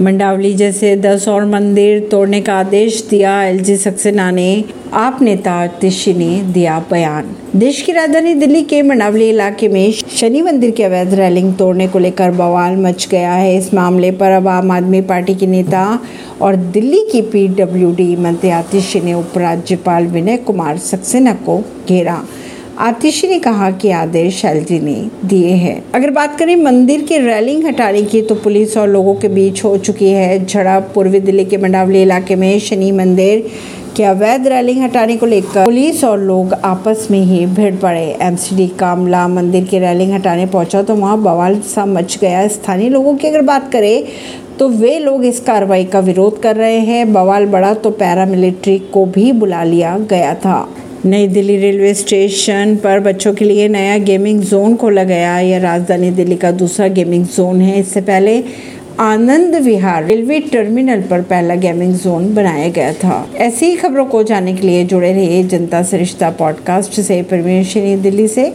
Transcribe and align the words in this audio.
मंडावली 0.00 0.54
जैसे 0.54 0.96
दस 0.96 1.28
और 1.28 1.44
मंदिर 1.44 2.08
तोड़ने 2.10 2.40
का 2.40 2.54
आदेश 2.54 3.06
दिया 3.10 3.42
एलजी 3.44 3.76
सक्सेना 3.76 4.30
ने। 4.30 4.64
आप 4.92 5.18
नेता 5.22 5.52
आतिशी 5.52 6.14
ने 6.14 6.40
दिया 6.52 6.78
बयान। 6.90 7.36
देश 7.56 7.82
की 7.82 7.92
राजधानी 7.92 8.34
दिल्ली 8.34 8.62
के 8.62 8.82
मंडावली 8.82 9.28
इलाके 9.28 9.68
में 9.68 9.92
शनि 9.92 10.42
मंदिर 10.42 10.70
की 10.70 10.82
अवैध 10.82 11.14
रैलिंग 11.14 11.54
तोड़ने 11.54 11.88
को 11.88 11.98
लेकर 11.98 12.30
बवाल 12.30 12.76
मच 12.76 13.08
गया 13.10 13.32
है। 13.32 13.56
इस 13.56 13.74
मामले 13.74 14.10
पर 14.10 14.30
अब 14.30 14.48
आम 14.48 14.70
आदमी 14.70 15.00
पार्टी 15.00 15.34
के 15.34 15.46
नेता 15.46 16.00
और 16.42 16.56
दिल्ली 16.56 17.08
की 17.12 17.22
पीडब्ल्यूडी 17.22 18.16
मंत्री 18.16 18.50
आतिशी 18.50 19.00
ने 19.00 19.14
उपराज्यपाल 19.14 20.06
विनय 20.06 20.36
कुमार 20.36 20.78
सक्सेना 20.78 21.32
को 21.32 21.62
घेरा। 21.88 22.24
आतिशी 22.78 23.28
ने 23.28 23.38
कहा 23.38 23.70
कि 23.70 23.90
आदेश 23.90 24.44
एलजी 24.44 24.78
ने 24.80 24.94
दिए 25.24 25.50
हैं। 25.50 25.84
अगर 25.94 26.10
बात 26.10 26.38
करें 26.38 26.54
मंदिर 26.56 27.02
की 27.02 27.18
रैलिंग 27.18 27.64
हटाने 27.66 28.02
की 28.02 28.22
तो 28.22 28.34
पुलिस 28.34 28.76
और 28.76 28.88
लोगों 28.88 29.14
के 29.14 29.28
बीच 29.28 29.62
हो 29.64 29.76
चुकी 29.78 30.08
है 30.08 30.44
झड़प। 30.46 30.90
पूर्वी 30.94 31.20
दिल्ली 31.20 31.44
के 31.44 31.56
मंडावली 31.56 32.02
इलाके 32.02 32.36
में 32.36 32.58
शनि 32.60 32.90
मंदिर 32.92 33.46
के 33.96 34.04
अवैध 34.04 34.46
रैलिंग 34.48 34.82
हटाने 34.82 35.16
को 35.16 35.26
लेकर 35.26 35.64
पुलिस 35.64 36.04
और 36.04 36.18
लोग 36.20 36.52
आपस 36.54 37.06
में 37.10 37.20
ही 37.20 37.44
भिड़ 37.46 37.74
पड़े। 37.76 38.06
एमसीडी 38.22 38.66
कामला 38.68 39.26
मंदिर 39.28 39.64
की 39.64 39.78
रैलिंग 39.78 40.12
हटाने 40.12 40.46
पहुँचा 40.46 40.82
तो 40.82 40.94
वहाँ 40.94 41.22
बवाल 41.22 41.60
सा 41.66 41.86
मच 41.86 42.18
गया। 42.20 42.46
स्थानीय 42.48 42.88
लोगों 42.88 43.16
की 43.16 43.28
अगर 43.28 43.42
बात 43.42 43.72
करें 43.72 44.04
तो 44.58 44.68
वे 44.68 44.98
लोग 44.98 45.24
इस 45.24 45.40
कार्रवाई 45.40 45.84
का 45.84 46.00
विरोध 46.00 46.40
कर 46.42 46.56
रहे 46.56 46.78
हैं। 46.80 47.12
बवाल 47.12 47.46
बढ़ा 47.46 47.74
तो 47.74 47.90
पैरामिलिट्री 47.92 48.78
को 48.92 49.04
भी 49.06 49.32
बुला 49.32 49.62
लिया 49.64 49.98
गया 50.10 50.34
था। 50.34 50.66
नई 51.06 51.26
दिल्ली 51.26 51.56
रेलवे 51.56 51.94
स्टेशन 51.94 52.78
पर 52.84 53.00
बच्चों 53.00 53.34
के 53.34 53.44
लिए 53.44 53.68
नया 53.68 53.98
गेमिंग 53.98 54.40
जोन 54.40 54.76
खोला 54.76 55.04
गया। 55.04 55.40
यह 55.40 55.58
राजधानी 55.58 56.10
दिल्ली 56.10 56.36
का 56.36 56.50
दूसरा 56.50 56.88
गेमिंग 56.88 57.24
जोन 57.24 57.60
है। 57.60 57.80
इससे 57.80 58.00
पहले 58.00 58.42
आनंद 59.00 59.54
विहार 59.54 60.04
रेलवे 60.04 60.40
टर्मिनल 60.40 61.00
पर 61.00 61.20
पहला 61.20 61.54
गेमिंग 61.54 61.94
जोन 61.94 62.34
बनाया 62.34 62.68
गया 62.68 62.92
था। 62.92 63.30
ऐसी 63.36 63.66
ही 63.66 63.76
खबरों 63.76 64.06
को 64.06 64.22
जानने 64.22 64.54
के 64.54 64.66
लिए 64.66 64.84
जुड़े 64.84 65.12
रहिए 65.12 65.42
जनता 65.42 65.82
सरिश्ता 65.82 66.30
पॉडकास्ट 66.30 67.00
से। 67.00 67.22
परमेश, 67.22 67.74
दिल्ली 67.76 68.28
से। 68.28 68.52